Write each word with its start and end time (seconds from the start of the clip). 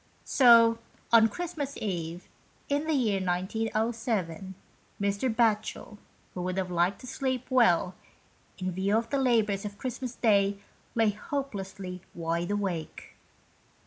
So 0.25 0.79
on 1.13 1.27
Christmas 1.29 1.77
Eve, 1.77 2.27
in 2.69 2.85
the 2.87 2.95
year 2.95 3.21
1907, 3.23 4.55
Mr. 4.99 5.29
Batchel, 5.31 5.99
who 6.33 6.41
would 6.41 6.57
have 6.57 6.71
liked 6.71 7.01
to 7.01 7.05
sleep 7.05 7.45
well, 7.51 7.93
in 8.57 8.71
view 8.71 8.97
of 8.97 9.11
the 9.11 9.19
labours 9.19 9.63
of 9.63 9.77
Christmas 9.77 10.15
Day, 10.15 10.57
lay 10.95 11.11
hopelessly 11.11 12.01
wide 12.15 12.49
awake. 12.49 13.15